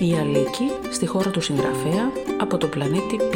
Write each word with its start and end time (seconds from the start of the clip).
Η 0.00 0.14
Αλίκη 0.14 0.70
στη 0.90 1.06
χώρα 1.06 1.30
του 1.30 1.40
συγγραφέα 1.40 2.10
από 2.40 2.56
το 2.56 2.66
πλανήτη 2.66 3.16
Π. 3.16 3.34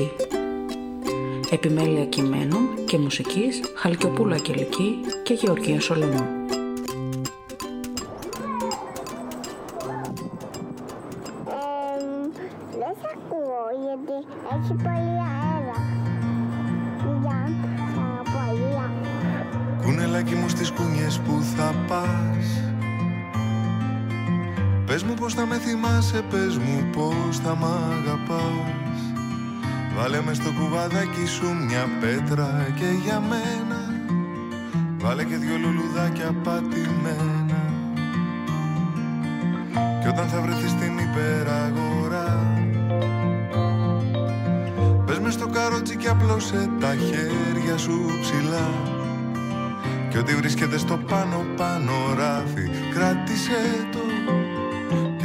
Επιμέλεια 1.52 2.04
κειμένων 2.04 2.68
και 2.86 2.98
μουσικής 2.98 3.60
Χαλκιοπούλα 3.74 4.34
Αγγελική 4.34 4.98
και 5.22 5.34
Γεωργία 5.34 5.80
Σολομού. 5.80 6.42
δεν 12.78 12.94
σ' 13.00 13.06
ακούω 13.14 13.64
γιατί 13.84 14.16
έχει 14.54 14.72
πολύ 14.82 15.18
αέρα. 15.30 15.78
Για 17.22 17.50
πολύ 18.24 18.72
Κουνελάκι 19.82 20.34
μου 20.34 20.48
στις 20.48 20.70
κούνιες 20.70 21.18
που 21.18 21.42
θα 21.56 21.74
πας 21.88 22.62
Πες 24.92 25.02
μου 25.02 25.14
πως 25.14 25.34
θα 25.34 25.46
με 25.46 25.58
θυμάσαι, 25.58 26.22
πες 26.30 26.56
μου 26.58 26.90
πως 26.92 27.38
θα 27.38 27.54
μ' 27.54 27.64
αγαπάς. 27.64 29.00
Βάλε 29.96 30.20
μες 30.20 30.36
στο 30.36 30.50
κουβαδάκι 30.52 31.26
σου 31.26 31.46
μια 31.66 31.86
πέτρα 32.00 32.66
και 32.74 32.84
για 33.04 33.20
μένα. 33.20 33.80
Βάλε 34.98 35.24
και 35.24 35.36
δυο 35.36 35.56
λουλουδάκια 35.56 36.34
πατημένα. 36.42 37.62
Και 40.02 40.08
όταν 40.08 40.28
θα 40.28 40.40
βρεθείς 40.40 40.70
στην 40.70 40.98
υπεραγορά. 40.98 42.56
Πες 45.06 45.18
μες 45.18 45.34
στο 45.34 45.46
καρότσι 45.46 45.96
και 45.96 46.08
απλώσε 46.08 46.70
τα 46.80 46.94
χέρια 46.94 47.76
σου 47.76 48.00
ψηλά. 48.20 48.68
Και 50.10 50.18
ό,τι 50.18 50.34
βρίσκεται 50.34 50.78
στο 50.78 50.96
πάνω 50.96 51.44
πάνω 51.56 51.92
ράφι 52.16 52.70
Κράτησε 52.94 53.88
το 53.92 54.11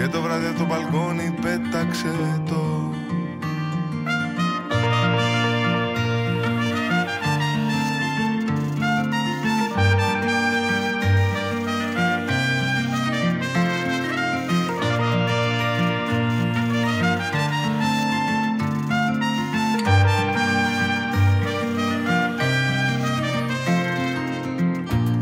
Και 0.08 0.14
το 0.14 0.22
βράδυ 0.22 0.48
από 0.48 0.58
το 0.58 0.66
μπαλκόνι 0.66 1.34
πέταξε 1.42 2.42
το. 2.50 2.92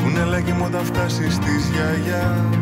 Κουνελάκι 0.04 0.52
μου 0.52 0.64
όταν 0.66 0.86
φτάσεις 0.86 1.40
της 1.40 1.70
γιαγιάς 1.70 2.55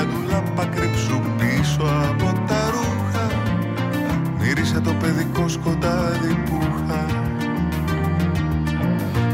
με 0.00 0.06
στην 0.06 0.06
παλιά 0.06 0.06
του 0.06 0.30
λάμπα 0.30 0.64
κρύψου 0.64 1.20
πίσω 1.38 1.82
από 2.10 2.40
τα 2.48 2.70
ρούχα. 2.72 3.26
Μύρισε 4.40 4.80
το 4.80 4.92
παιδικό 5.00 5.48
σκοτάδι 5.48 6.34
που 6.44 6.58
είχα. 6.60 7.04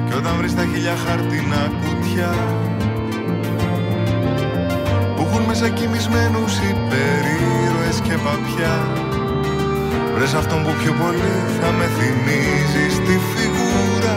Κι 0.06 0.14
όταν 0.17 0.37
βρεις 0.37 0.55
τα 0.55 0.62
χίλια 0.62 0.97
χαρτινά 1.06 1.62
κουτιά 1.81 2.34
Που 5.17 5.27
έχουν 5.28 5.42
μέσα 5.42 5.69
κοιμισμένους 5.69 6.55
υπερήρωες 6.56 8.00
και 8.03 8.14
παπιά 8.25 8.77
Βρες 10.14 10.34
αυτόν 10.34 10.62
που 10.62 10.72
πιο 10.83 10.92
πολύ 10.92 11.37
θα 11.61 11.70
με 11.78 11.87
θυμίζει 11.97 12.94
στη 12.94 13.14
φιγούρα. 13.31 14.17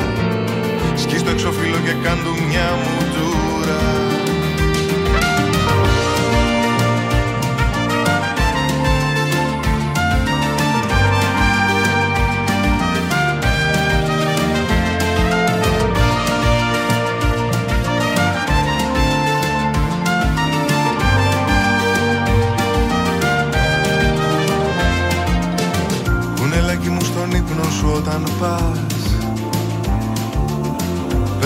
Σκείς 0.95 1.23
το 1.23 1.29
εξώφυλλο 1.29 1.77
και 1.85 1.95
κάν 2.03 2.17
του 2.23 2.33
μια 2.47 2.69
μουτζούρα 2.81 3.98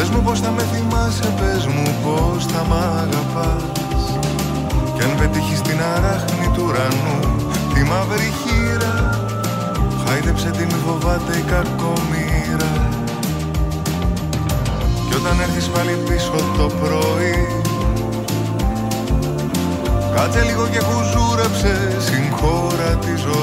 Πες 0.03 0.11
μου 0.11 0.21
πως 0.23 0.39
θα 0.39 0.51
με 0.51 0.63
θυμάσαι, 0.71 1.33
πες 1.39 1.65
μου 1.65 1.83
πως 2.03 2.45
θα 2.45 2.61
μ' 2.69 2.73
αγαπάς. 2.73 4.03
Κι 4.95 5.03
αν 5.03 5.11
πετύχεις 5.19 5.61
την 5.61 5.79
αράχνη 5.95 6.47
του 6.53 6.63
ουρανού 6.67 7.19
Τη 7.73 7.81
μαύρη 7.83 8.31
χείρα 8.41 8.95
Χάιδεψε 10.05 10.49
τη 10.49 10.65
μη 10.65 10.79
φοβάται 10.85 11.37
η 11.37 11.41
κακομοίρα. 11.41 12.73
Κι 15.07 15.15
όταν 15.15 15.39
έρθεις 15.39 15.67
πάλι 15.67 15.97
πίσω 16.07 16.37
το 16.57 16.67
πρωί 16.81 17.37
Κάτσε 20.15 20.41
λίγο 20.49 20.67
και 20.67 20.81
χουζούρεψε 20.87 21.75
συγχώρα 22.07 22.89
τη 23.03 23.15
ζωή 23.15 23.42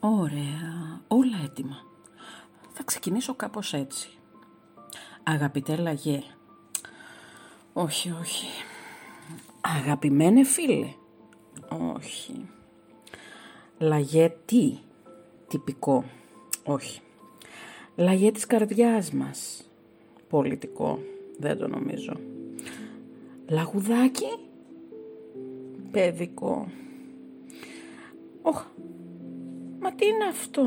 Ωραία, 0.00 1.00
όλα 1.08 1.36
έτοιμα. 1.44 1.82
Θα 2.72 2.82
ξεκινήσω 2.82 3.34
κάπως 3.34 3.72
έτσι. 3.74 4.08
Αγαπητέ 5.22 5.76
Λαγέ. 5.76 6.22
Όχι, 7.72 8.14
όχι. 8.20 8.46
Αγαπημένε 9.60 10.44
φίλε. 10.44 10.88
Όχι. 11.94 12.48
Λαγέ 13.78 14.34
τι. 14.44 14.78
Τυπικό. 15.48 16.04
Όχι. 16.64 17.00
Λαγέ 17.96 18.30
της 18.30 18.46
καρδιάς 18.46 19.12
μας. 19.12 19.70
Πολιτικό. 20.28 20.98
Δεν 21.38 21.58
το 21.58 21.68
νομίζω. 21.68 22.12
Λαγουδάκι. 23.48 24.38
Παιδικό. 25.90 26.68
Οχ, 28.42 28.64
μα 29.80 29.92
τι 29.92 30.06
είναι 30.06 30.24
αυτό; 30.30 30.62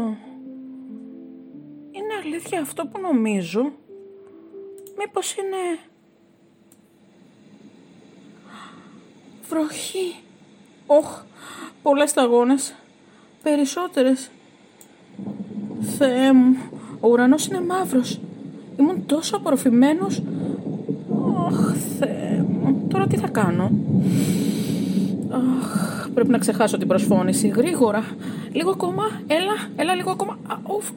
Είναι 1.92 2.13
αλήθεια 2.24 2.62
αυτό 2.62 2.86
που 2.86 3.00
νομίζω; 3.02 3.72
Μήπως 4.98 5.36
είναι... 5.36 5.80
Βροχή; 9.50 10.16
Οχ, 10.86 11.24
πολλές 11.81 12.10
σταγόνες. 12.10 12.75
Περισσότερες. 13.44 14.31
Θεέ 15.98 16.34
μου, 16.34 16.56
ο 17.00 17.08
ουρανός 17.08 17.48
είναι 17.48 17.62
μαύρος. 17.62 18.19
Ήμουν 18.80 19.06
τόσο 19.06 19.36
απορροφημένος. 19.36 20.22
Αχ, 21.48 21.75
Θεέ 22.00 22.46
μου, 22.50 22.86
τώρα 22.90 23.08
τι 23.08 23.18
θα 23.18 23.28
κάνω; 23.28 23.72
Αχ, 25.30 26.10
πρέπει 26.13 26.30
να 26.30 26.38
ξεχάσω 26.38 26.78
την 26.78 26.88
προσφώνηση. 26.88 27.48
Γρήγορα. 27.48 28.04
Λίγο 28.53 28.69
ακόμα. 28.69 29.21
Έλα, 29.27 29.69
έλα 29.75 29.95
λίγο 29.95 30.12
ακόμα. 30.12 30.39
Α, 30.48 30.56
ουφ, 30.68 30.89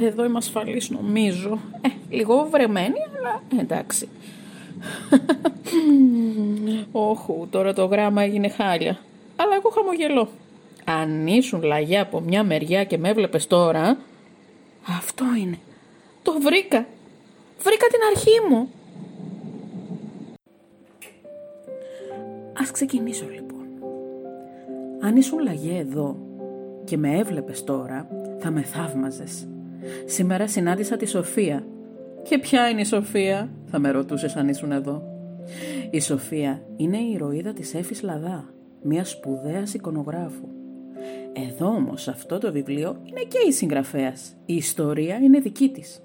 εδώ 0.00 0.24
είμαι 0.24 0.38
ασφαλής 0.38 0.90
νομίζω. 0.90 1.58
Ε, 1.80 1.88
λίγο 2.10 2.48
βρεμένη, 2.50 2.96
αλλά 3.18 3.42
εντάξει. 3.62 4.08
Όχου, 6.92 7.46
τώρα 7.50 7.72
το 7.72 7.84
γράμμα 7.84 8.22
έγινε 8.22 8.48
χάλια. 8.48 8.98
Αλλά 9.36 9.54
εγώ 9.54 9.70
χαμογελώ. 9.70 10.28
Αν 10.84 11.26
ήσουν 11.26 11.62
λαγιά 11.62 12.02
από 12.02 12.20
μια 12.20 12.44
μεριά 12.44 12.84
και 12.84 12.98
με 12.98 13.08
έβλεπες 13.08 13.46
τώρα... 13.46 13.98
Αυτό 14.98 15.24
είναι. 15.38 15.58
Το 16.22 16.32
βρήκα. 16.40 16.86
Βρήκα 17.62 17.86
την 17.86 18.00
αρχή 18.10 18.40
μου. 18.50 18.68
Ας 22.60 22.70
ξεκινήσω 22.70 23.24
λοιπόν. 23.34 23.66
Αν 25.00 25.16
ήσουν 25.16 25.38
λαγέ 25.38 25.78
εδώ 25.78 26.16
και 26.92 26.98
με 26.98 27.18
έβλεπες 27.18 27.64
τώρα, 27.64 28.08
θα 28.38 28.50
με 28.50 28.62
θαύμαζες. 28.62 29.48
Σήμερα 30.04 30.48
συνάντησα 30.48 30.96
τη 30.96 31.06
Σοφία. 31.06 31.66
Και 32.22 32.38
ποια 32.38 32.68
είναι 32.68 32.80
η 32.80 32.84
Σοφία, 32.84 33.50
θα 33.64 33.78
με 33.78 33.90
ρωτούσες 33.90 34.36
αν 34.36 34.48
ήσουν 34.48 34.72
εδώ. 34.72 35.02
Η 35.90 36.00
Σοφία 36.00 36.62
είναι 36.76 36.98
η 36.98 37.12
ηρωίδα 37.12 37.52
της 37.52 37.74
Έφης 37.74 38.02
Λαδά, 38.02 38.54
μιας 38.82 39.10
σπουδαίας 39.10 39.74
εικονογράφου. 39.74 40.48
Εδώ 41.48 41.66
όμως 41.66 42.08
αυτό 42.08 42.38
το 42.38 42.52
βιβλίο 42.52 42.96
είναι 43.04 43.22
και 43.28 43.38
η 43.48 43.52
συγγραφέας. 43.52 44.36
Η 44.46 44.54
ιστορία 44.54 45.16
είναι 45.16 45.40
δική 45.40 45.68
της. 45.68 46.02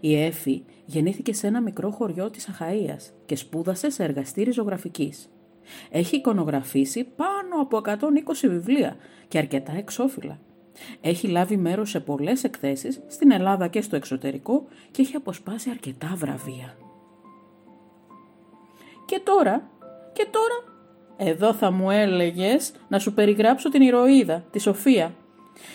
Η 0.00 0.22
Έφη 0.22 0.64
γεννήθηκε 0.84 1.32
σε 1.32 1.46
ένα 1.46 1.60
μικρό 1.60 1.90
χωριό 1.90 2.30
της 2.30 2.48
Αχαΐας 2.48 3.12
και 3.26 3.36
σπούδασε 3.36 3.90
σε 3.90 4.04
εργαστήρι 4.04 4.50
ζωγραφικής. 4.50 5.30
Έχει 5.90 6.16
εικονογραφήσει 6.16 7.04
πάνω 7.04 7.60
από 7.60 7.80
120 7.84 8.48
βιβλία 8.48 8.96
και 9.28 9.38
αρκετά 9.38 9.72
εξώφυλλα. 9.72 10.38
Έχει 11.00 11.28
λάβει 11.28 11.56
μέρος 11.56 11.90
σε 11.90 12.00
πολλές 12.00 12.44
εκθέσεις 12.44 13.02
στην 13.06 13.30
Ελλάδα 13.30 13.68
και 13.68 13.80
στο 13.80 13.96
εξωτερικό 13.96 14.66
και 14.90 15.02
έχει 15.02 15.16
αποσπάσει 15.16 15.70
αρκετά 15.70 16.12
βραβεία. 16.14 16.76
Και 19.06 19.20
τώρα, 19.24 19.70
και 20.12 20.26
τώρα, 20.30 20.76
εδώ 21.16 21.54
θα 21.54 21.70
μου 21.70 21.90
έλεγες 21.90 22.72
να 22.88 22.98
σου 22.98 23.14
περιγράψω 23.14 23.68
την 23.68 23.82
ηρωίδα, 23.82 24.44
τη 24.50 24.58
Σοφία. 24.58 25.14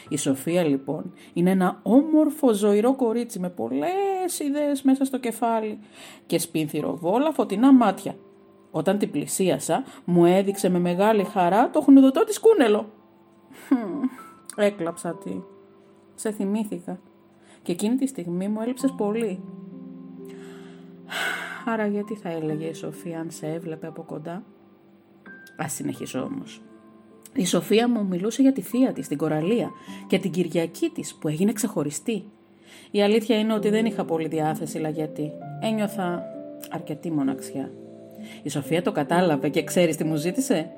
Η 0.10 0.18
Σοφία 0.18 0.64
λοιπόν 0.64 1.14
είναι 1.34 1.50
ένα 1.50 1.80
όμορφο 1.84 2.54
ζωηρό 2.54 2.96
κορίτσι 2.96 3.40
με 3.40 3.50
πολλές 3.50 4.40
ιδέες 4.40 4.82
μέσα 4.82 5.06
στο 5.06 5.20
κεφάλι 5.20 5.80
και 6.26 6.40
σπίνθυροβόλα 6.40 7.32
φωτεινά 7.32 7.74
μάτια. 7.74 8.16
Όταν 8.72 8.98
την 8.98 9.12
πλησίασα 9.12 9.84
μου 10.06 10.26
έδειξε 10.26 10.70
με 10.70 10.80
μεγάλη 10.80 11.24
χαρά 11.24 11.70
το 11.70 11.82
χνουδωτό 11.82 12.24
της 12.24 12.40
κούνελο. 12.40 12.90
Έκλαψα 14.56 15.16
τι. 15.16 15.42
Σε 16.16 16.32
θυμήθηκα. 16.32 17.00
Και 17.62 17.72
εκείνη 17.72 17.96
τη 17.96 18.08
στιγμή 18.08 18.48
μου 18.48 18.62
έλειψες 18.62 18.94
πολύ. 18.98 19.44
Άρα 21.66 21.88
γιατί 21.88 22.16
θα 22.16 22.30
έλεγε 22.30 22.66
η 22.66 22.74
Σοφία 22.74 23.20
αν 23.20 23.32
σε 23.32 23.48
έβλεπε 23.48 23.88
από 23.88 24.04
κοντά; 24.04 24.44
Ας 25.58 25.74
συνεχίσω 25.74 26.20
όμως. 26.20 26.62
Η 27.34 27.46
Σοφία 27.46 27.90
μου 27.90 28.06
μιλούσε 28.06 28.42
για 28.42 28.54
τη 28.54 28.62
θεία 28.62 28.94
της, 28.94 29.08
την 29.08 29.18
Κοραλία 29.18 29.72
και 30.08 30.20
την 30.20 30.32
Κυριακή 30.32 30.90
της 30.90 31.16
που 31.16 31.28
έγινε 31.28 31.54
ξεχωριστή. 31.54 32.24
Η 32.92 33.02
αλήθεια 33.02 33.40
είναι 33.40 33.54
ότι 33.54 33.70
δεν 33.70 33.86
είχα 33.86 34.06
πολύ 34.06 34.28
διάθεση 34.28 34.78
λαγιατή. 34.78 35.32
Ένιωθα 35.62 36.24
αρκετή 36.72 37.12
μοναξιά. 37.12 37.72
Η 38.44 38.50
Σοφία 38.50 38.82
το 38.82 38.92
κατάλαβε 38.92 39.50
και 39.50 39.64
ξέρεις 39.64 39.96
τι 39.96 40.04
μου 40.04 40.16
ζήτησε; 40.16 40.70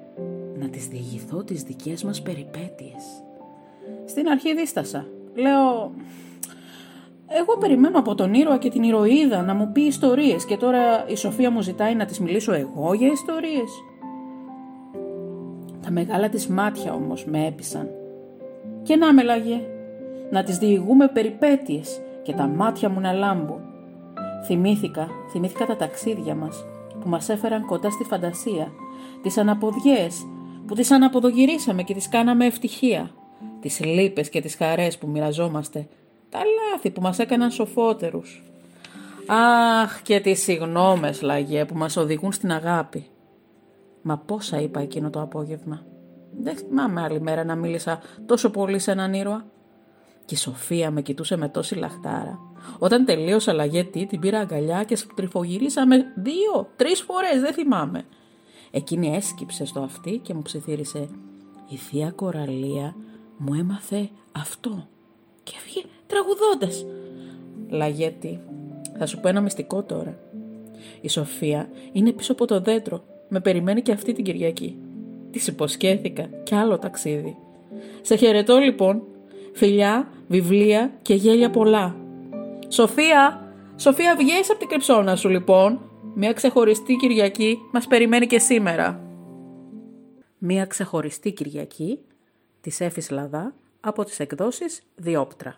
Να 0.60 0.70
της 0.70 0.88
διηγηθώ 0.88 1.44
τις 1.44 1.64
δικές 1.64 2.04
μας 2.04 2.22
περιπέτειες. 2.22 3.04
Στην 4.06 4.28
αρχή 4.28 4.56
δίστασα. 4.56 5.06
Λέω, 5.36 5.92
εγώ 7.28 7.58
περιμένω 7.60 8.00
από 8.00 8.16
τον 8.16 8.34
ήρωα 8.34 8.58
και 8.58 8.70
την 8.70 8.84
ηρωίδα 8.84 9.42
να 9.42 9.54
μου 9.54 9.72
πει 9.72 9.82
ιστορίες 9.82 10.46
και 10.46 10.58
τώρα 10.58 11.08
η 11.08 11.16
Σοφία 11.16 11.52
μου 11.52 11.62
ζητάει 11.62 11.96
να 11.96 12.06
της 12.06 12.20
μιλήσω 12.20 12.54
εγώ 12.54 12.94
για 12.94 13.08
ιστορίες. 13.08 13.70
Τα 15.82 15.92
μεγάλα 15.92 16.30
της 16.30 16.48
μάτια 16.48 16.94
όμως 16.94 17.26
με 17.26 17.46
έπεισαν. 17.46 17.90
Και 18.84 18.96
να 18.96 19.14
με 19.14 19.24
λάγε, 19.24 19.62
να 20.32 20.44
τις 20.44 20.58
διηγούμε 20.58 21.08
περιπέτειες 21.08 22.02
και 22.24 22.34
τα 22.34 22.48
μάτια 22.48 22.90
μου 22.90 23.00
να 23.00 23.12
λάμπουν. 23.12 23.62
Θυμήθηκα, 24.46 25.08
θυμήθηκα 25.32 25.66
τα 25.66 25.76
ταξίδια 25.76 26.36
μας 26.36 26.66
που 27.04 27.10
μας 27.10 27.30
έφεραν 27.30 27.66
κοντά 27.66 27.90
στη 27.90 28.04
φαντασία, 28.04 28.72
τις 29.22 29.38
αναποδιές 29.38 30.28
που 30.68 30.76
τις 30.76 30.92
αναποδογυρίσαμε 30.92 31.84
και 31.84 31.94
τις 31.94 32.10
κάναμε 32.10 32.46
ευτυχία 32.46 33.12
τις 33.64 33.80
λύπες 33.80 34.30
και 34.30 34.42
τις 34.42 34.56
χαρές 34.56 34.98
που 34.98 35.08
μοιραζόμαστε, 35.08 35.88
τα 36.30 36.40
λάθη 36.40 36.92
που 36.92 37.02
μας 37.02 37.20
έκαναν 37.20 37.52
σοφότερους. 37.52 38.44
Αχ 39.28 40.02
και 40.02 40.20
τις 40.20 40.44
συγνώμες 40.44 41.22
λαγέ 41.22 41.66
που 41.66 41.76
μας 41.76 41.98
οδηγούν 41.98 42.32
στην 42.32 42.52
αγάπη. 42.52 43.06
Μα 44.02 44.18
πόσα 44.18 44.60
είπα 44.62 44.80
εκείνο 44.80 45.10
το 45.10 45.22
απόγευμα. 45.22 45.86
Δεν 46.40 46.56
θυμάμαι 46.56 47.02
άλλη 47.02 47.22
μέρα 47.22 47.44
να 47.44 47.56
μίλησα 47.56 48.02
τόσο 48.26 48.50
πολύ 48.50 48.80
σε 48.80 48.92
έναν 48.92 49.14
ήρωα. 49.14 49.46
Και 50.26 50.36
η 50.36 50.38
Σοφία 50.38 50.92
με 50.92 51.02
κοιτούσε 51.02 51.36
με 51.36 51.50
τόση 51.50 51.76
λαχτάρα. 51.76 52.40
Όταν 52.80 53.06
τελείωσα 53.06 53.54
λαγέ 53.54 53.84
τι, 53.84 54.06
την 54.06 54.20
πήρα 54.20 54.40
αγκαλιά 54.40 54.84
και 54.84 54.98
τριφογυρίσαμε 55.16 55.98
δύο, 56.16 56.70
τρεις 56.76 57.02
φορές, 57.02 57.42
δεν 57.42 57.54
θυμάμαι. 57.54 58.06
Εκείνη 58.72 59.16
έσκυψε 59.16 59.66
στο 59.66 59.80
αυτί 59.80 60.20
και 60.24 60.34
μου 60.34 60.42
ψιθύρισε 60.42 61.10
«Η 61.70 61.76
θεία 61.76 62.12
Κοραλία 62.12 62.96
μου 63.38 63.54
έμαθε 63.54 64.10
αυτό 64.32 64.88
και 65.44 65.54
έφυγε 65.58 65.86
τραγουδώντας. 66.08 66.86
Λαγέτη, 67.70 68.40
θα 68.98 69.06
σου 69.06 69.20
πω 69.20 69.28
ένα 69.28 69.42
μυστικό 69.42 69.84
τώρα. 69.84 70.20
Η 71.02 71.10
Σοφία 71.10 71.70
είναι 71.92 72.12
πίσω 72.12 72.32
από 72.32 72.46
το 72.46 72.60
δέντρο. 72.60 73.04
Με 73.30 73.40
περιμένει 73.40 73.82
και 73.82 73.92
αυτή 73.92 74.14
την 74.14 74.24
Κυριακή. 74.24 74.78
Της 75.32 75.48
υποσχέθηκα 75.48 76.30
κι 76.44 76.56
άλλο 76.56 76.78
ταξίδι. 76.78 77.38
Σε 78.02 78.16
χαιρετώ 78.16 78.58
λοιπόν. 78.58 79.04
Φιλιά, 79.54 80.08
βιβλία 80.28 80.92
και 81.02 81.14
γέλια 81.14 81.50
πολλά. 81.50 81.96
Σοφία, 82.68 83.48
Σοφία 83.76 84.16
βγες 84.16 84.50
από 84.50 84.60
την 84.60 84.68
κρυψώνα 84.68 85.16
σου 85.16 85.30
λοιπόν. 85.30 85.80
Μια 86.16 86.34
ξεχωριστή 86.34 86.96
Κυριακή 86.96 87.58
μας 87.72 87.88
περιμένει 87.88 88.28
και 88.28 88.40
σήμερα. 88.40 89.00
Μια 90.38 90.66
ξεχωριστή 90.66 91.32
Κυριακή 91.32 92.00
της 92.62 92.80
Έφης 92.80 93.10
Λαδά 93.10 93.54
από 93.80 94.04
τις 94.04 94.20
εκδόσεις 94.20 94.82
Διόπτρα. 94.96 95.56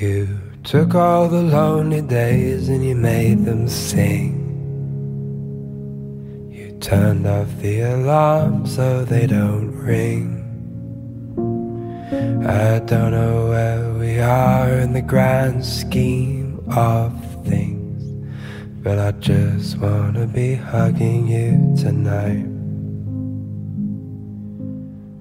You 0.00 0.26
took 0.62 0.94
all 0.94 1.26
the 1.28 1.42
lonely 1.56 2.02
days 2.02 2.68
and 2.68 2.84
you 2.84 2.94
made 2.94 3.46
them 3.46 3.66
sing. 3.66 4.45
Turned 6.80 7.26
off 7.26 7.48
the 7.60 7.80
alarm 7.80 8.66
so 8.66 9.04
they 9.04 9.26
don't 9.26 9.72
ring. 9.76 10.42
I 12.46 12.78
don't 12.80 13.10
know 13.10 13.48
where 13.48 13.92
we 13.94 14.20
are 14.20 14.70
in 14.70 14.92
the 14.92 15.02
grand 15.02 15.64
scheme 15.64 16.62
of 16.68 17.12
things. 17.44 18.04
But 18.82 18.98
I 18.98 19.10
just 19.18 19.78
wanna 19.78 20.26
be 20.26 20.54
hugging 20.54 21.26
you 21.26 21.74
tonight. 21.76 22.46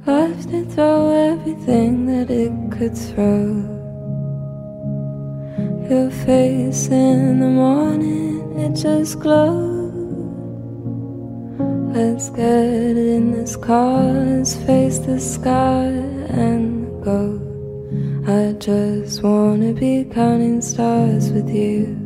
Life 0.05 0.47
did 0.51 0.71
throw 0.71 1.09
everything 1.31 2.05
that 2.05 2.29
it 2.29 2.53
could 2.69 2.95
throw. 2.95 3.75
Your 5.89 6.12
face 6.12 6.89
in 6.89 7.39
the 7.39 7.47
morning, 7.47 8.59
it 8.59 8.75
just 8.75 9.19
glowed. 9.19 9.75
Let's 11.95 12.29
get 12.29 12.97
in 12.97 13.31
this 13.31 13.55
car, 13.55 14.43
face 14.67 14.97
the 14.97 15.17
sky 15.17 15.85
and 16.27 17.01
go. 17.01 17.39
I 18.27 18.51
just 18.59 19.23
wanna 19.23 19.71
be 19.71 20.03
counting 20.03 20.59
stars 20.61 21.31
with 21.31 21.49
you. 21.49 22.04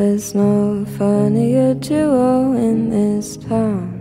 There's 0.00 0.32
no 0.32 0.84
funnier 0.96 1.74
duo 1.74 2.52
in 2.52 2.88
this 2.88 3.36
town. 3.36 3.98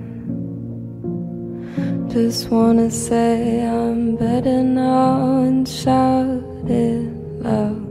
Just 2.08 2.52
wanna 2.52 2.92
say 2.92 3.66
I'm 3.66 4.16
better 4.16 4.62
now 4.62 5.42
and 5.42 5.68
shout 5.68 6.44
it 6.68 7.02
loud. 7.42 7.82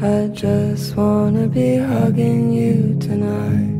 I 0.00 0.28
just 0.28 0.96
wanna 0.96 1.48
be 1.48 1.74
hugging 1.78 2.52
you 2.52 2.96
tonight. 3.00 3.74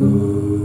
I 0.00 0.61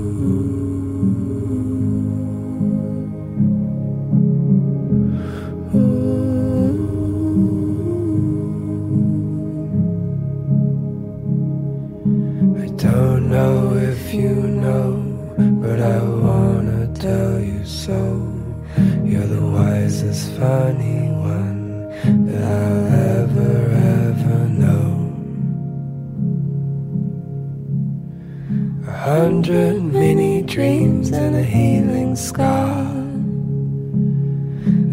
hundred 29.07 29.81
mini 29.81 30.41
dreams 30.41 31.13
and 31.13 31.33
a 31.33 31.41
healing 31.41 32.13
scar. 32.13 32.83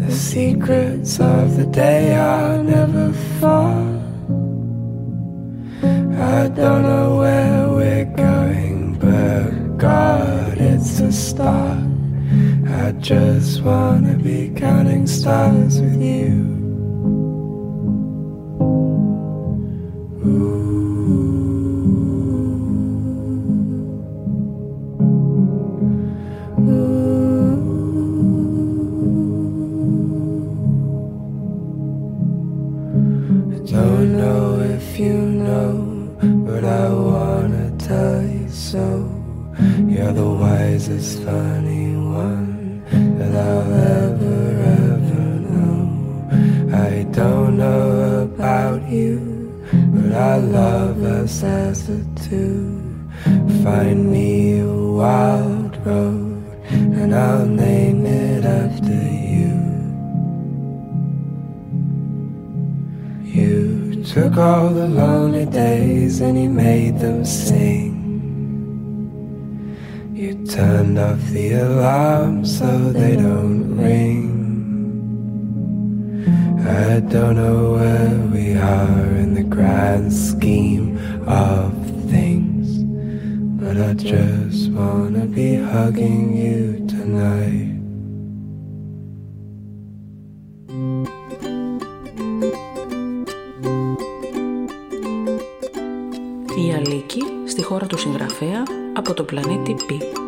The 0.05 0.09
secrets 0.09 1.19
of 1.19 1.57
the 1.57 1.65
day 1.65 2.15
are 2.15 2.63
never 2.63 3.11
far. 3.41 3.75
I 6.37 6.47
don't 6.47 6.83
know 6.83 7.17
where 7.17 7.69
we're 7.77 8.05
going, 8.15 8.93
but 8.93 9.77
God, 9.77 10.59
it's 10.59 11.01
a 11.01 11.11
start. 11.11 11.83
I 12.83 12.93
just 12.93 13.63
wanna 13.63 14.15
be 14.15 14.49
counting 14.55 15.07
stars 15.07 15.81
with 15.81 16.01
you. 16.01 16.64
Wisest, 40.55 41.23
funny 41.23 41.95
one 41.95 42.83
that 43.17 43.33
I'll 43.47 43.73
ever, 44.03 44.39
ever 44.87 45.25
know. 45.51 45.79
I 46.89 47.03
don't 47.19 47.57
know 47.57 48.23
about 48.29 48.81
you, 48.89 49.17
but 49.93 50.11
I 50.13 50.37
love 50.37 51.03
us 51.03 51.43
as 51.43 51.89
a 51.89 52.01
two. 52.27 52.81
Find 53.63 54.11
me 54.11 54.59
a 54.59 54.73
wild 55.01 55.73
road, 55.85 56.43
and 56.99 57.13
I'll 57.13 57.45
name 57.45 58.05
it 58.05 58.45
after 58.45 59.01
you. 59.35 59.53
You 63.39 64.03
took 64.03 64.37
all 64.37 64.69
the 64.69 64.87
lonely 64.87 65.45
days 65.45 66.21
and 66.21 66.41
you 66.41 66.49
made 66.49 66.99
them 66.99 67.25
sing. 67.25 67.94
You 70.55 70.61
turned 70.61 70.97
off 70.97 71.19
the 71.31 71.51
alarm 71.53 72.45
so 72.45 72.65
they 72.93 73.17
don't 73.17 73.75
ring. 73.75 74.23
I 76.65 77.01
don't 77.01 77.35
know 77.35 77.73
where 77.73 78.17
we 78.31 78.55
are 78.55 79.07
in 79.23 79.33
the 79.33 79.43
grand 79.43 80.13
scheme 80.13 80.97
of 81.27 81.73
things, 82.09 82.67
but 83.59 83.75
I 83.89 83.93
just 83.95 84.71
wanna 84.71 85.25
be 85.25 85.55
hugging 85.55 86.37
you 86.37 86.87
tonight. 86.87 87.73
Η 96.57 96.73
Αλίκη 96.73 97.23
στη 97.45 97.63
χώρα 97.63 97.85
του 97.85 97.97
συγγραφέα 97.97 98.63
από 98.93 99.13
το 99.13 99.23
πλανήτη 99.23 99.73
Π. 99.73 100.24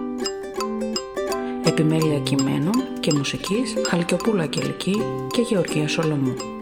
Επιμέλεια 1.68 2.20
κειμένων 2.20 2.74
και 3.00 3.14
μουσικής 3.14 3.74
Χαλκιοπούλα 3.88 4.46
Κελική 4.46 5.02
και 5.32 5.42
Γεωργία 5.42 5.88
Σολομού. 5.88 6.57